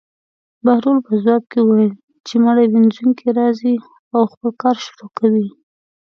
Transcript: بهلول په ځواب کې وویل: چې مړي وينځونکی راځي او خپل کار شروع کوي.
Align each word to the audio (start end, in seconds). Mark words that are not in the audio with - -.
بهلول 0.63 0.97
په 1.07 1.13
ځواب 1.21 1.43
کې 1.51 1.59
وویل: 1.63 1.93
چې 2.27 2.35
مړي 2.45 2.65
وينځونکی 2.67 3.27
راځي 3.39 3.75
او 4.15 4.21
خپل 4.31 4.51
کار 4.63 4.75
شروع 4.85 5.09
کوي. 5.19 5.47